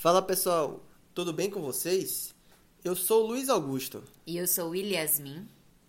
[0.00, 0.80] Fala pessoal,
[1.12, 2.32] tudo bem com vocês?
[2.84, 4.04] Eu sou o Luiz Augusto.
[4.24, 5.48] E eu sou Yasmin.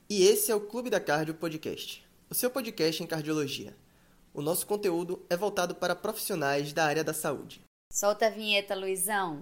[0.10, 3.78] E esse é o Clube da Cardio Podcast, o seu podcast em cardiologia.
[4.34, 7.62] O nosso conteúdo é voltado para profissionais da área da saúde.
[7.94, 9.42] Solta a vinheta, Luizão.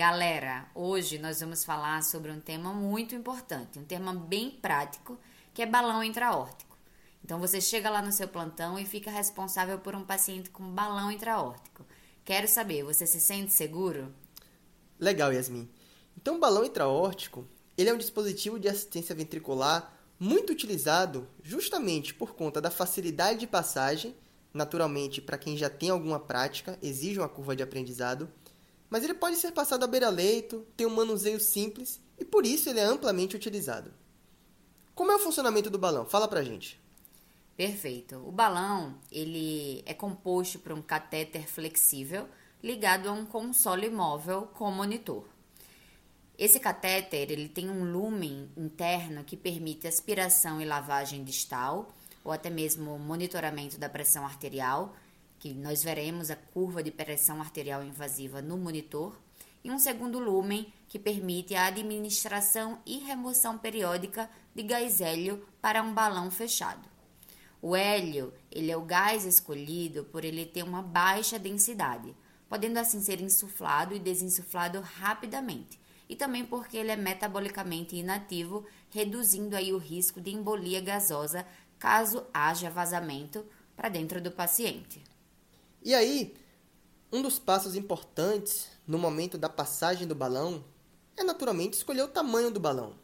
[0.00, 5.18] Galera, hoje nós vamos falar sobre um tema muito importante, um tema bem prático,
[5.52, 6.78] que é balão intraórtico.
[7.22, 11.12] Então você chega lá no seu plantão e fica responsável por um paciente com balão
[11.12, 11.84] intraórtico.
[12.24, 14.10] Quero saber, você se sente seguro?
[14.98, 15.68] Legal, Yasmin.
[16.16, 22.34] Então, o balão intraórtico, ele é um dispositivo de assistência ventricular muito utilizado justamente por
[22.34, 24.16] conta da facilidade de passagem,
[24.54, 28.32] naturalmente, para quem já tem alguma prática, exige uma curva de aprendizado,
[28.90, 32.80] mas ele pode ser passado à beira-leito, tem um manuseio simples e por isso ele
[32.80, 33.94] é amplamente utilizado.
[34.94, 36.04] Como é o funcionamento do balão?
[36.04, 36.78] Fala pra gente.
[37.56, 38.16] Perfeito.
[38.26, 42.28] O balão, ele é composto por um catéter flexível
[42.62, 45.24] ligado a um console móvel com monitor.
[46.36, 51.88] Esse catéter, ele tem um lumen interno que permite aspiração e lavagem distal
[52.24, 54.94] ou até mesmo monitoramento da pressão arterial
[55.40, 59.18] que nós veremos a curva de pressão arterial invasiva no monitor,
[59.64, 65.82] e um segundo lumen, que permite a administração e remoção periódica de gás hélio para
[65.82, 66.88] um balão fechado.
[67.62, 72.14] O hélio ele é o gás escolhido por ele ter uma baixa densidade,
[72.48, 79.56] podendo assim ser insuflado e desinsuflado rapidamente, e também porque ele é metabolicamente inativo, reduzindo
[79.56, 81.46] aí o risco de embolia gasosa
[81.78, 83.44] caso haja vazamento
[83.76, 85.02] para dentro do paciente.
[85.82, 86.36] E aí,
[87.10, 90.62] um dos passos importantes no momento da passagem do balão
[91.16, 92.98] é naturalmente escolher o tamanho do balão.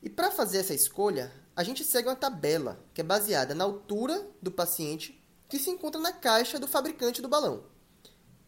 [0.00, 4.24] E para fazer essa escolha, a gente segue uma tabela que é baseada na altura
[4.40, 7.64] do paciente que se encontra na caixa do fabricante do balão.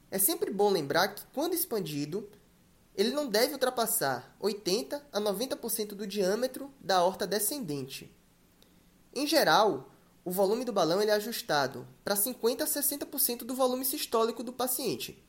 [0.08, 2.30] É sempre bom lembrar que quando expandido,
[2.94, 8.14] ele não deve ultrapassar 80 a 90% do diâmetro da horta descendente.
[9.12, 9.90] Em geral,
[10.28, 15.24] o volume do balão é ajustado para 50 a 60% do volume sistólico do paciente.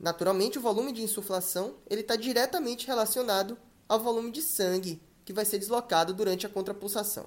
[0.00, 5.58] Naturalmente, o volume de insuflação está diretamente relacionado ao volume de sangue que vai ser
[5.58, 7.26] deslocado durante a contrapulsação.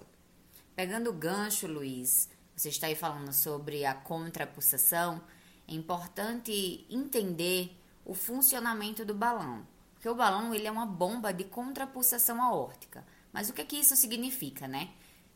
[0.75, 5.21] Pegando o gancho, Luiz, você está aí falando sobre a contrapulsação,
[5.67, 9.63] é importante entender o funcionamento do balão,
[9.93, 13.05] porque o balão ele é uma bomba de contrapulsação aórtica.
[13.31, 14.89] Mas o que, é que isso significa, né?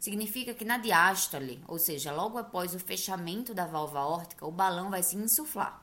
[0.03, 4.89] Significa que na diástole, ou seja, logo após o fechamento da válvula aórtica, o balão
[4.89, 5.81] vai se insuflar.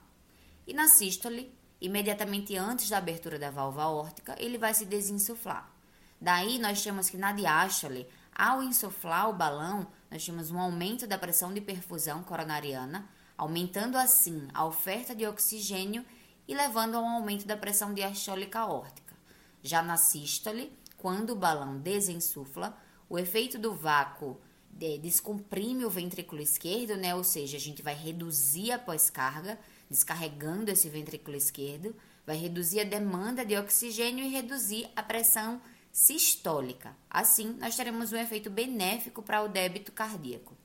[0.67, 1.51] E na sístole,
[1.81, 5.73] imediatamente antes da abertura da válvula aórtica, ele vai se desinsuflar.
[6.21, 11.17] Daí nós temos que na diástole, ao insuflar o balão, nós temos um aumento da
[11.17, 13.09] pressão de perfusão coronariana,
[13.39, 16.05] aumentando assim a oferta de oxigênio
[16.47, 19.15] e levando a um aumento da pressão diastólica aórtica.
[19.63, 22.77] Já na sístole, quando o balão desinsufla,
[23.11, 24.41] o efeito do vácuo
[24.71, 27.15] de, descomprime o ventrículo esquerdo, né?
[27.15, 29.59] Ou seja, a gente vai reduzir a pós-carga,
[29.91, 31.95] descarregando esse ventrículo esquerdo,
[32.25, 35.61] vai reduzir a demanda de oxigênio e reduzir a pressão
[35.91, 36.97] sistólica.
[37.11, 40.57] Assim, nós teremos um efeito benéfico para o débito cardíaco.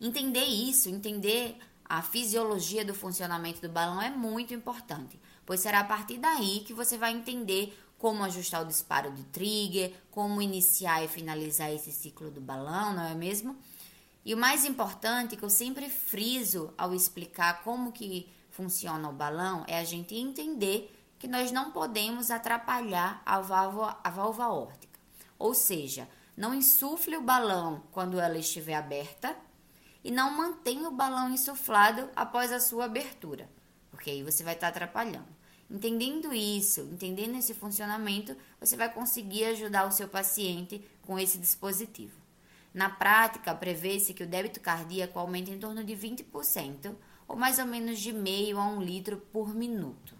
[0.00, 5.84] Entender isso, entender a fisiologia do funcionamento do balão é muito importante, pois será a
[5.84, 11.08] partir daí que você vai entender como ajustar o disparo de trigger, como iniciar e
[11.08, 13.56] finalizar esse ciclo do balão, não é mesmo?
[14.24, 19.64] E o mais importante que eu sempre friso ao explicar como que funciona o balão
[19.68, 24.98] é a gente entender que nós não podemos atrapalhar a válvula, a válvula órtica.
[25.38, 29.36] Ou seja, não insufle o balão quando ela estiver aberta
[30.02, 33.48] e não mantenha o balão insuflado após a sua abertura,
[33.92, 35.31] porque aí você vai estar atrapalhando.
[35.72, 42.12] Entendendo isso, entendendo esse funcionamento, você vai conseguir ajudar o seu paciente com esse dispositivo.
[42.74, 46.94] Na prática, prevê-se que o débito cardíaco aumente em torno de 20%,
[47.26, 50.14] ou mais ou menos de meio a um litro por minuto.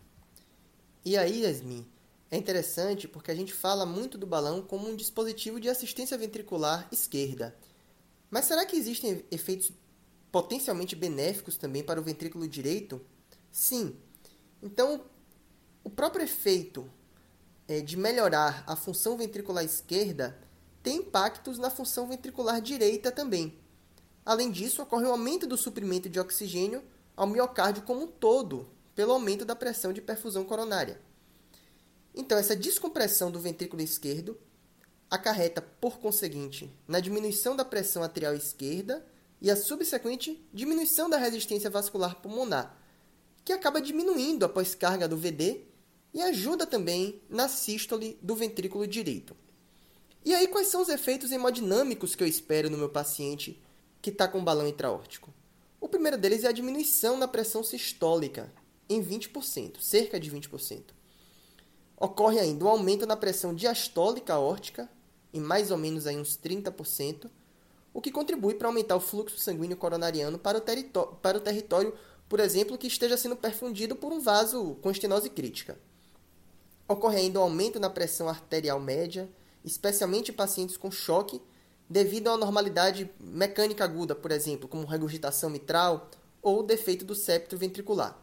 [1.05, 1.87] E aí, Yasmin,
[2.31, 6.88] é interessante porque a gente fala muito do balão como um dispositivo de assistência ventricular
[6.91, 7.55] esquerda.
[8.31, 9.71] Mas será que existem efeitos
[10.31, 13.05] potencialmente benéficos também para o ventrículo direito?
[13.50, 13.94] Sim.
[14.62, 15.05] Então,
[15.84, 16.88] o próprio efeito
[17.67, 20.38] é, de melhorar a função ventricular esquerda
[20.82, 23.58] tem impactos na função ventricular direita também.
[24.25, 26.82] Além disso, ocorre o aumento do suprimento de oxigênio
[27.17, 31.00] ao miocárdio como um todo, pelo aumento da pressão de perfusão coronária.
[32.14, 34.38] Então, essa descompressão do ventrículo esquerdo
[35.11, 39.05] acarreta, por conseguinte, na diminuição da pressão arterial esquerda
[39.40, 42.79] e a subsequente diminuição da resistência vascular pulmonar,
[43.44, 45.72] que acaba diminuindo após carga do VD
[46.12, 49.37] e ajuda também na sístole do ventrículo direito.
[50.25, 53.61] E aí, quais são os efeitos hemodinâmicos que eu espero no meu paciente
[54.00, 55.32] que está com balão intraórtico?
[55.81, 58.53] O primeiro deles é a diminuição na pressão sistólica,
[58.88, 60.82] em 20%, cerca de 20%.
[61.97, 64.88] Ocorre ainda um aumento na pressão diastólica aórtica,
[65.32, 67.29] em mais ou menos aí uns 30%,
[67.93, 71.94] o que contribui para aumentar o fluxo sanguíneo coronariano para o, para o território,
[72.29, 75.79] por exemplo, que esteja sendo perfundido por um vaso com estenose crítica.
[76.93, 79.27] Ocorre ainda um aumento na pressão arterial média,
[79.65, 81.41] especialmente em pacientes com choque,
[81.89, 86.11] devido à anormalidade mecânica aguda, por exemplo, como regurgitação mitral
[86.43, 88.15] ou defeito do septo ventricular.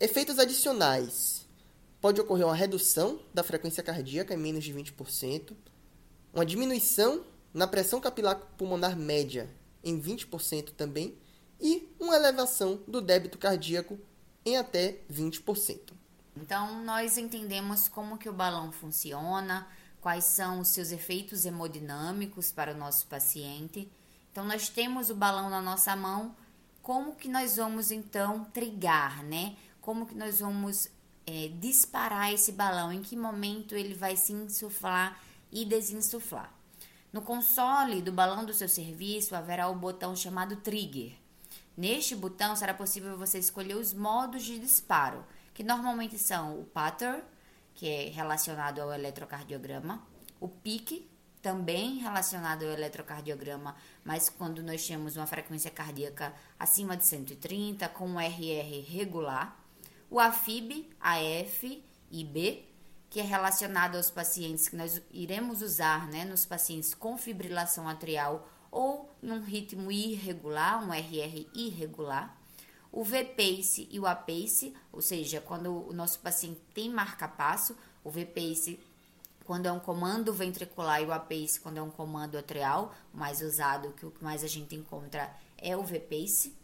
[0.00, 1.46] Efeitos adicionais
[2.00, 5.52] pode ocorrer uma redução da frequência cardíaca em menos de 20%,
[6.34, 7.24] uma diminuição
[7.54, 9.48] na pressão capilar pulmonar média
[9.84, 11.16] em 20% também
[11.60, 13.96] e uma elevação do débito cardíaco
[14.44, 15.97] em até 20%.
[16.40, 19.66] Então, nós entendemos como que o balão funciona,
[20.00, 23.90] quais são os seus efeitos hemodinâmicos para o nosso paciente.
[24.30, 26.34] Então, nós temos o balão na nossa mão,
[26.82, 29.56] como que nós vamos então trigar, né?
[29.80, 30.88] Como que nós vamos
[31.26, 35.20] é, disparar esse balão, em que momento ele vai se insuflar
[35.52, 36.52] e desinsuflar.
[37.12, 41.12] No console do balão do seu serviço haverá o botão chamado Trigger.
[41.76, 45.24] Neste botão será possível você escolher os modos de disparo,
[45.58, 47.20] que normalmente são o pattern,
[47.74, 50.00] que é relacionado ao eletrocardiograma,
[50.38, 51.10] o pique,
[51.42, 53.74] também relacionado ao eletrocardiograma,
[54.04, 59.60] mas quando nós temos uma frequência cardíaca acima de 130, com um RR regular,
[60.08, 62.64] o AFib, AF e B,
[63.10, 68.48] que é relacionado aos pacientes que nós iremos usar né, nos pacientes com fibrilação atrial
[68.70, 72.37] ou em um ritmo irregular, um RR irregular.
[72.90, 78.80] O VPACE e o APACE, ou seja, quando o nosso paciente tem marca-passo, o VPACE
[79.44, 83.40] quando é um comando ventricular e o APACE quando é um comando atrial, o mais
[83.40, 86.54] usado, que o que mais a gente encontra é o VPACE.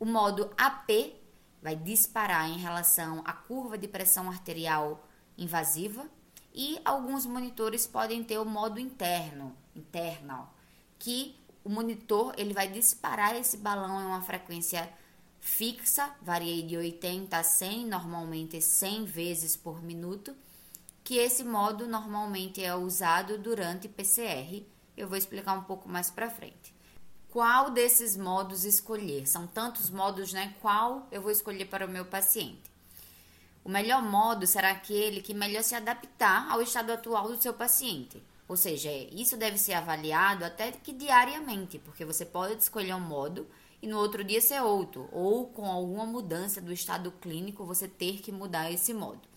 [0.00, 1.14] O modo AP
[1.62, 5.06] vai disparar em relação à curva de pressão arterial
[5.36, 6.08] invasiva
[6.54, 10.54] e alguns monitores podem ter o modo interno, internal,
[10.98, 14.90] que o monitor ele vai disparar esse balão em uma frequência
[15.44, 20.34] fixa, varia de 80 a 100, normalmente 100 vezes por minuto,
[21.04, 24.64] que esse modo normalmente é usado durante PCR.
[24.96, 26.74] Eu vou explicar um pouco mais para frente
[27.34, 29.26] qual desses modos escolher.
[29.26, 30.54] São tantos modos, né?
[30.62, 32.62] Qual eu vou escolher para o meu paciente?
[33.64, 38.22] O melhor modo será aquele que melhor se adaptar ao estado atual do seu paciente.
[38.46, 43.48] Ou seja, isso deve ser avaliado até que diariamente, porque você pode escolher um modo
[43.84, 48.22] e no outro dia ser outro, ou com alguma mudança do estado clínico você ter
[48.22, 49.28] que mudar esse modo.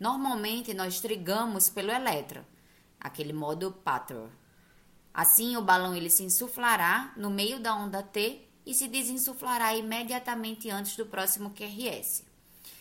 [0.00, 2.44] Normalmente nós trigamos pelo eletro,
[2.98, 4.28] aquele modo pattern.
[5.14, 10.68] Assim, o balão ele se insuflará no meio da onda T e se desinsuflará imediatamente
[10.68, 12.24] antes do próximo QRS.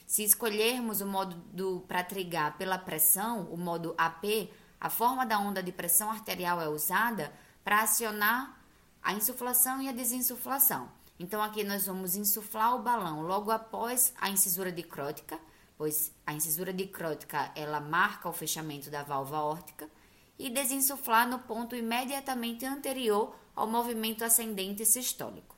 [0.07, 4.49] Se escolhermos o modo para trigar pela pressão, o modo AP,
[4.81, 7.31] a forma da onda de pressão arterial é usada
[7.63, 8.59] para acionar
[9.03, 11.02] a insuflação e a desinsuflação.
[11.19, 15.39] Então, aqui nós vamos insuflar o balão logo após a incisura dicrótica,
[15.77, 19.89] pois a incisura dicrótica ela marca o fechamento da válvula órtica
[20.37, 25.55] e desinsuflar no ponto imediatamente anterior ao movimento ascendente sistólico.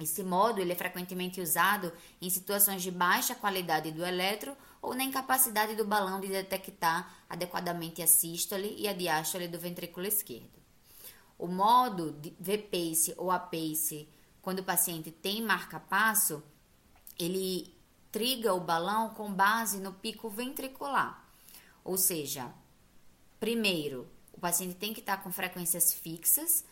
[0.00, 1.92] Esse modo ele é frequentemente usado
[2.22, 8.00] em situações de baixa qualidade do eletro ou na incapacidade do balão de detectar adequadamente
[8.00, 10.56] a sístole e a diástole do ventrículo esquerdo.
[11.36, 14.08] O modo de V-pace ou A-pace,
[14.42, 16.42] quando o paciente tem marca-passo,
[17.18, 17.74] ele
[18.10, 21.24] triga o balão com base no pico ventricular,
[21.84, 22.52] ou seja,
[23.38, 26.64] Primeiro, o paciente tem que estar com frequências fixas,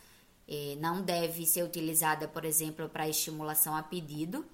[0.48, 4.44] eh, não deve ser utilizada, por exemplo, para estimulação a pedido.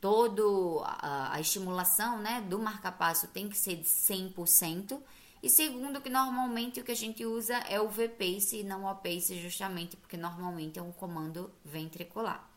[0.00, 4.98] Todo a, a estimulação né, do marcapasso tem que ser de 100%.
[5.42, 8.88] E segundo, que normalmente o que a gente usa é o V-Pace e não o
[8.88, 12.48] A-Pace, justamente porque normalmente é um comando ventricular.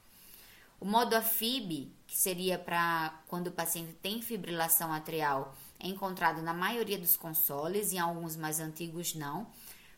[0.81, 6.55] O modo AFib, que seria para quando o paciente tem fibrilação atrial, é encontrado na
[6.55, 9.45] maioria dos consoles, em alguns mais antigos não.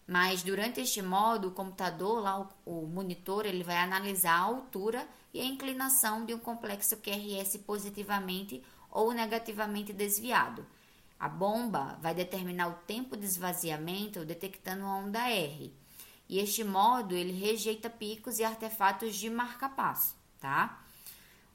[0.05, 5.39] Mas durante este modo, o computador, lá o, monitor, ele vai analisar a altura e
[5.39, 8.61] a inclinação de um complexo QRS positivamente
[8.91, 10.67] ou negativamente desviado.
[11.17, 15.73] A bomba vai determinar o tempo de esvaziamento detectando a onda R.
[16.27, 20.83] E este modo ele rejeita picos e artefatos de marca-passo, tá?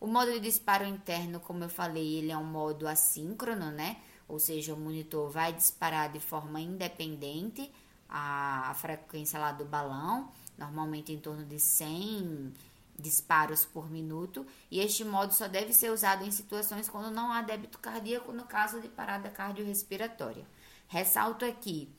[0.00, 3.98] O modo de disparo interno, como eu falei, ele é um modo assíncrono, né?
[4.26, 7.70] Ou seja, o monitor vai disparar de forma independente
[8.08, 12.54] a, a frequência lá do balão, normalmente em torno de 100
[12.98, 17.42] disparos por minuto, e este modo só deve ser usado em situações quando não há
[17.42, 20.46] débito cardíaco, no caso de parada cardiorrespiratória.
[20.88, 21.92] Ressalto aqui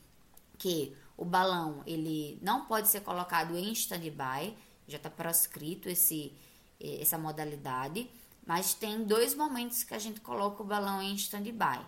[0.58, 4.56] que o balão ele não pode ser colocado em stand-by,
[4.88, 6.34] já está proscrito esse,
[6.80, 8.10] essa modalidade,
[8.46, 11.84] mas tem dois momentos que a gente coloca o balão em stand-by.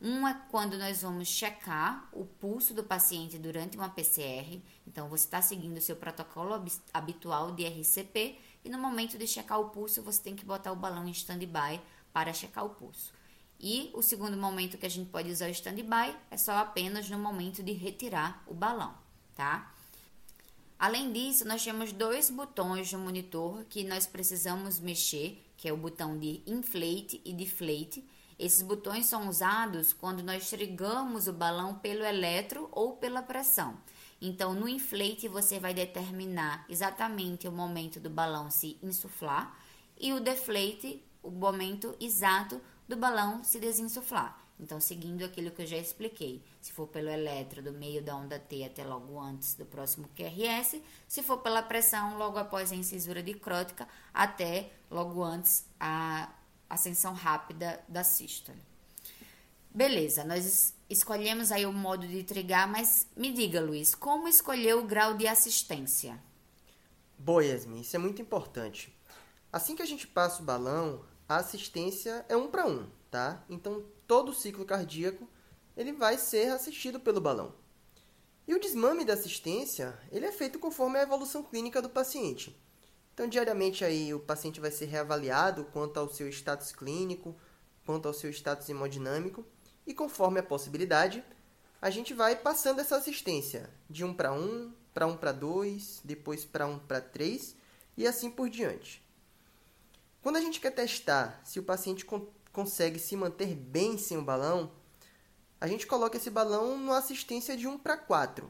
[0.00, 4.60] Um é quando nós vamos checar o pulso do paciente durante uma PCR.
[4.86, 9.58] Então, você está seguindo o seu protocolo habitual de RCP e no momento de checar
[9.60, 11.80] o pulso, você tem que botar o balão em stand-by
[12.12, 13.12] para checar o pulso.
[13.58, 17.18] E o segundo momento que a gente pode usar o stand-by é só apenas no
[17.18, 18.94] momento de retirar o balão,
[19.34, 19.73] tá?
[20.84, 25.78] Além disso, nós temos dois botões no monitor que nós precisamos mexer, que é o
[25.78, 28.04] botão de inflate e deflate.
[28.38, 33.78] Esses botões são usados quando nós trigamos o balão pelo eletro ou pela pressão.
[34.20, 39.58] Então, no inflate você vai determinar exatamente o momento do balão se insuflar
[39.98, 44.43] e o deflate, o momento exato do balão se desinsuflar.
[44.58, 48.38] Então, seguindo aquilo que eu já expliquei, se for pelo eletro do meio da onda
[48.38, 53.22] T até logo antes do próximo QRS, se for pela pressão, logo após a incisura
[53.22, 56.32] dicrótica até logo antes a
[56.70, 58.62] ascensão rápida da sístole.
[59.70, 64.84] Beleza, nós escolhemos aí o modo de trigar, mas me diga, Luiz, como escolher o
[64.84, 66.16] grau de assistência?
[67.18, 68.96] Boa, Yasmin, isso é muito importante.
[69.52, 73.42] Assim que a gente passa o balão, a assistência é um para um, tá?
[73.48, 75.28] Então todo o ciclo cardíaco
[75.76, 77.54] ele vai ser assistido pelo balão.
[78.46, 82.58] E o desmame da assistência ele é feito conforme a evolução clínica do paciente.
[83.12, 87.36] Então diariamente aí o paciente vai ser reavaliado quanto ao seu status clínico,
[87.84, 89.46] quanto ao seu status hemodinâmico
[89.86, 91.24] e conforme a possibilidade
[91.80, 96.44] a gente vai passando essa assistência de 1 para 1, para 1 para 2, depois
[96.44, 97.54] para 1 para 3
[97.96, 99.04] e assim por diante.
[100.22, 102.06] Quando a gente quer testar se o paciente
[102.54, 104.70] consegue se manter bem sem o balão,
[105.60, 108.48] a gente coloca esse balão numa assistência de 1 para 4.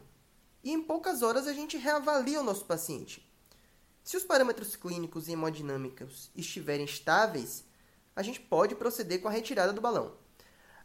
[0.62, 3.26] E em poucas horas a gente reavalia o nosso paciente.
[4.02, 7.64] Se os parâmetros clínicos e hemodinâmicos estiverem estáveis,
[8.14, 10.14] a gente pode proceder com a retirada do balão.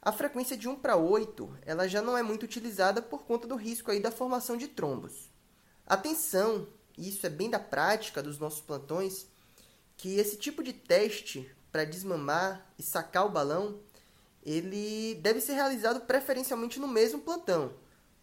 [0.01, 3.57] A frequência de 1 para 8 ela já não é muito utilizada por conta do
[3.57, 5.29] risco aí da formação de trombos.
[5.85, 9.27] Atenção, isso é bem da prática dos nossos plantões,
[9.97, 13.79] que esse tipo de teste para desmamar e sacar o balão,
[14.43, 17.73] ele deve ser realizado preferencialmente no mesmo plantão,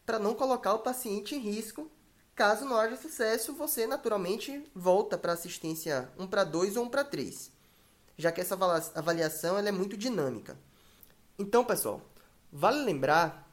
[0.04, 1.90] para não colocar o paciente em risco.
[2.34, 7.04] Caso não haja sucesso, você naturalmente volta para assistência 1 para 2 ou 1 para
[7.04, 7.50] 3,
[8.16, 8.54] já que essa
[8.94, 10.58] avaliação é muito dinâmica.
[11.38, 12.02] Então, pessoal,
[12.52, 13.50] vale lembrar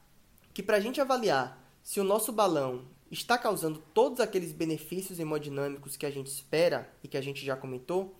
[0.52, 5.96] que para a gente avaliar se o nosso balão está causando todos aqueles benefícios hemodinâmicos
[5.96, 8.14] que a gente espera e que a gente já comentou,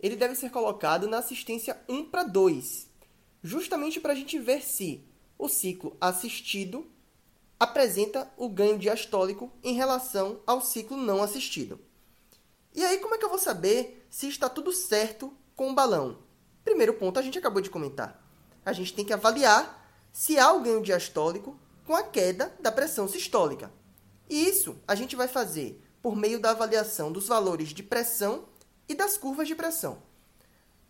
[0.00, 2.88] ele deve ser colocado na assistência 1 para 2,
[3.42, 5.04] justamente para a gente ver se
[5.38, 6.86] o ciclo assistido
[7.58, 11.78] apresenta o ganho diastólico em relação ao ciclo não assistido.
[12.74, 16.18] E aí, como é que eu vou saber se está tudo certo com o balão?
[16.64, 18.24] Primeiro ponto, a gente acabou de comentar.
[18.64, 19.80] A gente tem que avaliar
[20.12, 23.72] se há o ganho diastólico com a queda da pressão sistólica.
[24.28, 28.44] E isso a gente vai fazer por meio da avaliação dos valores de pressão
[28.90, 30.02] e das curvas de pressão.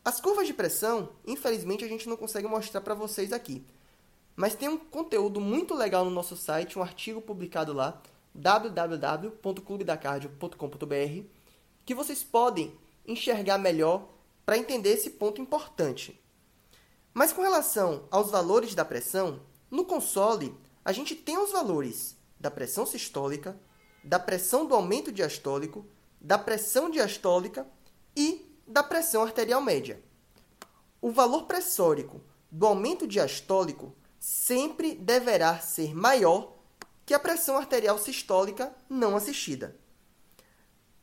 [0.03, 3.63] As curvas de pressão, infelizmente, a gente não consegue mostrar para vocês aqui.
[4.35, 8.01] Mas tem um conteúdo muito legal no nosso site, um artigo publicado lá,
[8.35, 11.27] www.clubedacardio.com.br,
[11.85, 12.75] que vocês podem
[13.07, 14.09] enxergar melhor
[14.47, 16.19] para entender esse ponto importante.
[17.13, 22.51] Mas com relação aos valores da pressão, no console a gente tem os valores da
[22.51, 23.61] pressão sistólica,
[24.03, 25.85] da pressão do aumento diastólico,
[26.19, 27.69] da pressão diastólica
[28.17, 30.03] e da pressão arterial média.
[31.01, 36.57] O valor pressórico do aumento diastólico sempre deverá ser maior
[37.07, 39.77] que a pressão arterial sistólica não assistida.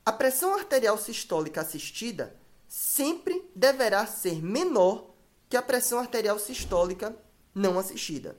[0.06, 5.10] A pressão arterial sistólica assistida sempre deverá ser menor
[5.50, 7.18] que a pressão arterial sistólica
[7.54, 8.38] não assistida.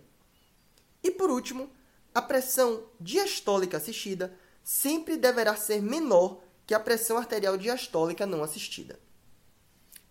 [1.02, 1.70] E por último,
[2.14, 9.00] a pressão diastólica assistida sempre deverá ser menor que a pressão arterial diastólica não assistida.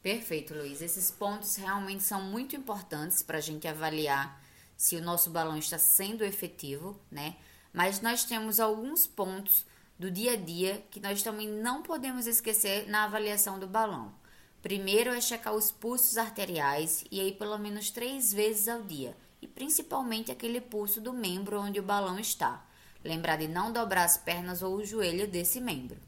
[0.01, 0.81] Perfeito, Luiz.
[0.81, 4.41] Esses pontos realmente são muito importantes para a gente avaliar
[4.75, 7.35] se o nosso balão está sendo efetivo, né?
[7.71, 9.67] Mas nós temos alguns pontos
[9.99, 14.11] do dia a dia que nós também não podemos esquecer na avaliação do balão.
[14.59, 19.47] Primeiro é checar os pulsos arteriais e aí pelo menos três vezes ao dia, e
[19.47, 22.65] principalmente aquele pulso do membro onde o balão está.
[23.03, 26.06] Lembrar de não dobrar as pernas ou o joelho desse membro.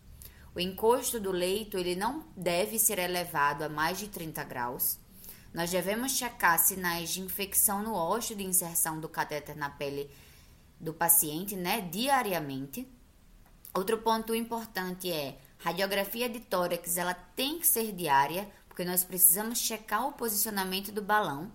[0.56, 5.00] O encosto do leito ele não deve ser elevado a mais de 30 graus.
[5.53, 10.10] Nós devemos checar sinais de infecção no ósseo de inserção do catéter na pele
[10.79, 12.88] do paciente, né, diariamente.
[13.74, 19.60] Outro ponto importante é radiografia de tórax, ela tem que ser diária, porque nós precisamos
[19.60, 21.51] checar o posicionamento do balão.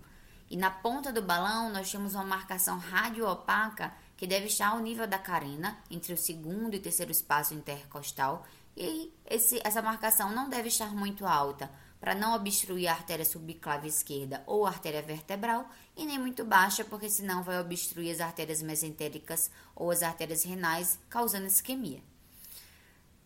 [0.49, 5.07] E na ponta do balão nós temos uma marcação radioopaca que deve estar ao nível
[5.07, 10.67] da carina, entre o segundo e terceiro espaço intercostal, e esse, essa marcação não deve
[10.67, 16.05] estar muito alta, para não obstruir a artéria subclave esquerda ou a artéria vertebral, e
[16.05, 21.47] nem muito baixa, porque senão vai obstruir as artérias mesentéricas ou as artérias renais, causando
[21.47, 22.03] isquemia.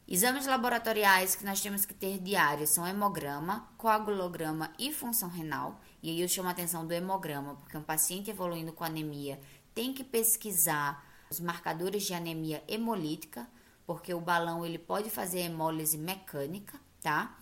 [0.08, 5.80] Exames laboratoriais que nós temos que ter diários são hemograma, coagulograma e função renal.
[6.02, 9.40] E aí eu chamo a atenção do hemograma, porque um paciente evoluindo com anemia
[9.76, 13.48] tem que pesquisar os marcadores de anemia hemolítica,
[13.90, 17.36] porque o balão ele pode fazer hemólise mecânica, tá?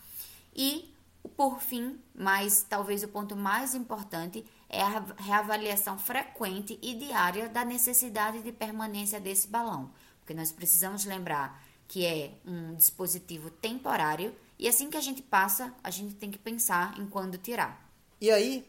[0.56, 0.94] E
[1.36, 7.66] por fim, mas talvez o ponto mais importante é a reavaliação frequente e diária da
[7.66, 14.70] necessidade de permanência desse balão, porque nós precisamos lembrar que é um dispositivo temporário e
[14.70, 17.92] assim que a gente passa, a gente tem que pensar em quando tirar.
[18.22, 18.66] E aí,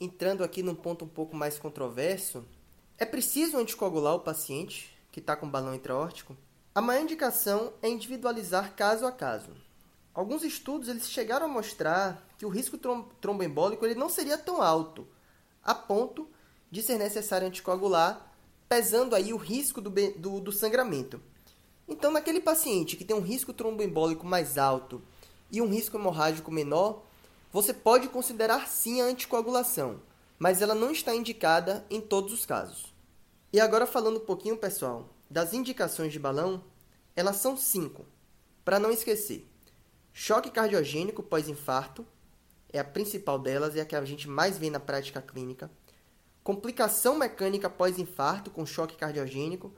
[0.00, 2.44] entrando aqui num ponto um pouco mais controverso,
[2.98, 6.36] é preciso anticoagular o paciente que está com balão intraórtico?
[6.74, 9.50] A maior indicação é individualizar caso a caso.
[10.14, 12.78] Alguns estudos eles chegaram a mostrar que o risco
[13.20, 15.06] tromboembólico ele não seria tão alto,
[15.62, 16.26] a ponto
[16.70, 18.26] de ser necessário anticoagular,
[18.70, 21.20] pesando aí o risco do, do, do sangramento.
[21.86, 25.02] Então, naquele paciente que tem um risco tromboembólico mais alto
[25.50, 27.02] e um risco hemorrágico menor,
[27.52, 30.00] você pode considerar sim a anticoagulação,
[30.38, 32.94] mas ela não está indicada em todos os casos.
[33.52, 36.62] E agora falando um pouquinho, pessoal, das indicações de balão,
[37.16, 38.04] elas são cinco,
[38.62, 39.48] para não esquecer.
[40.12, 42.06] Choque cardiogênico pós-infarto
[42.70, 45.70] é a principal delas, é a que a gente mais vê na prática clínica.
[46.44, 49.72] Complicação mecânica pós-infarto com choque cardiogênico.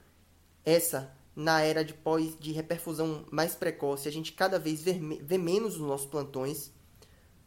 [0.64, 5.38] Essa, na era de pós de reperfusão mais precoce, a gente cada vez vê, vê
[5.38, 6.72] menos nos nossos plantões.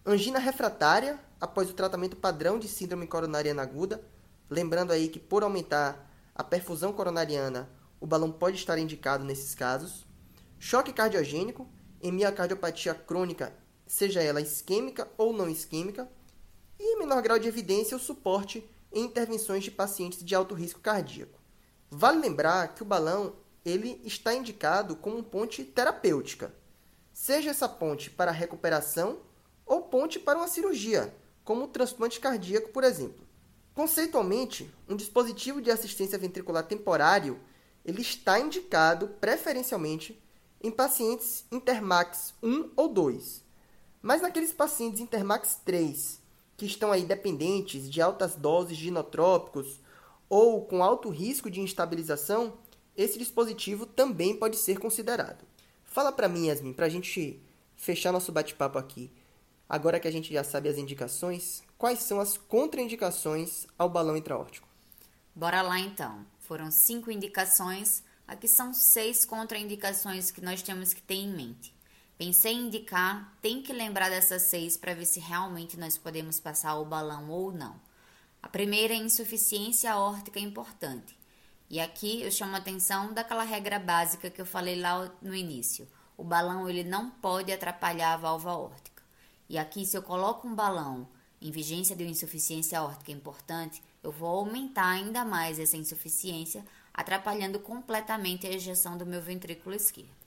[0.05, 4.01] Angina refratária após o tratamento padrão de síndrome coronariana aguda.
[4.49, 10.05] Lembrando aí que por aumentar a perfusão coronariana, o balão pode estar indicado nesses casos.
[10.59, 11.67] Choque cardiogênico,
[12.01, 13.53] em miocardiopatia crônica,
[13.85, 16.09] seja ela isquêmica ou não isquêmica,
[16.79, 20.79] e em menor grau de evidência o suporte em intervenções de pacientes de alto risco
[20.79, 21.39] cardíaco.
[21.89, 26.53] Vale lembrar que o balão ele está indicado como ponte terapêutica,
[27.11, 29.19] seja essa ponte para recuperação
[29.65, 33.25] ou ponte para uma cirurgia, como o transplante cardíaco, por exemplo.
[33.73, 37.39] Conceitualmente, um dispositivo de assistência ventricular temporário
[37.87, 40.21] ele está indicado preferencialmente
[40.61, 43.41] em pacientes Intermax 1 ou 2.
[44.01, 46.21] Mas naqueles pacientes Intermax 3,
[46.57, 49.79] que estão aí dependentes de altas doses de inotrópicos
[50.27, 52.57] ou com alto risco de instabilização,
[52.95, 55.45] esse dispositivo também pode ser considerado.
[55.85, 57.41] Fala para mim, Yasmin, para a gente
[57.77, 59.09] fechar nosso bate-papo aqui.
[59.69, 64.67] Agora que a gente já sabe as indicações, quais são as contraindicações ao balão intraórtico?
[65.33, 66.25] Bora lá então.
[66.47, 71.73] Foram cinco indicações Aqui são seis contraindicações que nós temos que ter em mente.
[72.17, 76.75] Pensei em indicar, tem que lembrar dessas seis para ver se realmente nós podemos passar
[76.75, 77.79] o balão ou não.
[78.43, 81.17] A primeira é insuficiência aórtica importante.
[81.69, 85.87] E aqui eu chamo a atenção daquela regra básica que eu falei lá no início.
[86.17, 89.03] O balão ele não pode atrapalhar a válvula aórtica.
[89.47, 91.07] E aqui se eu coloco um balão
[91.41, 97.59] em vigência de uma insuficiência aórtica importante, eu vou aumentar ainda mais essa insuficiência atrapalhando
[97.59, 100.17] completamente a ejeção do meu ventrículo esquerdo.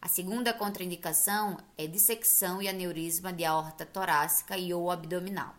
[0.00, 5.54] A segunda contraindicação é dissecção e aneurisma de aorta torácica e ou abdominal.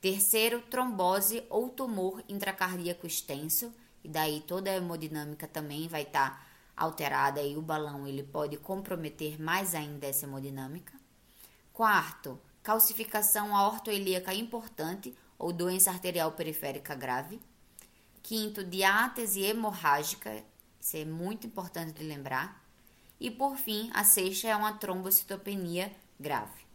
[0.00, 6.46] Terceiro, trombose ou tumor intracardíaco extenso, e daí toda a hemodinâmica também vai estar tá
[6.76, 10.92] alterada e o balão ele pode comprometer mais ainda essa hemodinâmica.
[11.72, 17.40] Quarto, calcificação aortoilíaca importante ou doença arterial periférica grave.
[18.22, 20.42] Quinto, diátese hemorrágica,
[20.80, 22.62] isso é muito importante de lembrar.
[23.20, 26.66] E por fim, a sexta é uma trombocitopenia grave.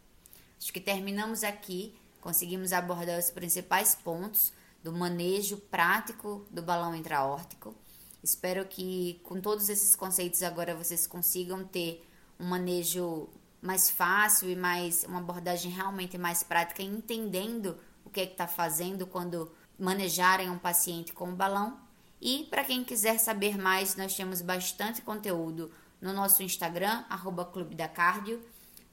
[0.58, 7.74] Acho que terminamos aqui, conseguimos abordar os principais pontos do manejo prático do balão intraórtico.
[8.22, 12.06] Espero que com todos esses conceitos agora vocês consigam ter
[12.38, 13.28] um manejo
[13.60, 19.06] mais fácil e mais uma abordagem realmente mais prática, entendendo o que é está fazendo
[19.06, 21.78] quando manejarem um paciente com o balão.
[22.20, 27.74] E para quem quiser saber mais, nós temos bastante conteúdo no nosso Instagram, arroba Clube
[27.74, 28.40] da Cardio.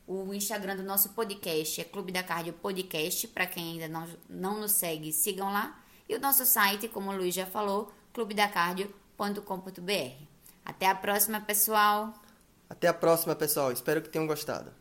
[0.07, 3.27] O Instagram do nosso podcast é Clube da Cardio Podcast.
[3.27, 5.79] Para quem ainda não, não nos segue, sigam lá.
[6.09, 10.25] E o nosso site, como o Luiz já falou, clubedacardio.com.br.
[10.65, 12.13] Até a próxima, pessoal!
[12.69, 13.71] Até a próxima, pessoal.
[13.71, 14.80] Espero que tenham gostado.